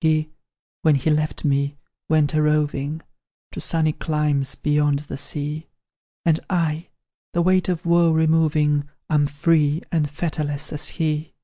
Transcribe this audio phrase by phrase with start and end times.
[0.00, 0.32] "He,
[0.82, 1.76] when he left me,
[2.08, 3.02] went a roving
[3.52, 5.68] To sunny climes, beyond the sea;
[6.24, 6.88] And I,
[7.34, 11.34] the weight of woe removing, Am free and fetterless as he.